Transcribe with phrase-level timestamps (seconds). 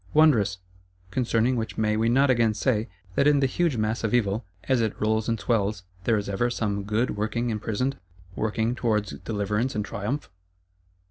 [0.15, 0.57] Wondrous!
[1.11, 4.81] Concerning which may we not again say, that in the huge mass of Evil, as
[4.81, 7.99] it rolls and swells, there is ever some Good working imprisoned;
[8.35, 10.31] working towards deliverance and triumph?